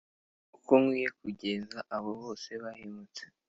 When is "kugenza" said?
1.19-1.79